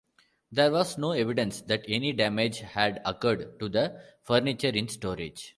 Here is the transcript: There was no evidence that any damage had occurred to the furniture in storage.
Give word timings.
There 0.51 0.71
was 0.71 0.97
no 0.97 1.11
evidence 1.11 1.61
that 1.61 1.85
any 1.87 2.11
damage 2.11 2.61
had 2.61 3.03
occurred 3.05 3.59
to 3.59 3.69
the 3.69 4.01
furniture 4.25 4.69
in 4.69 4.87
storage. 4.89 5.49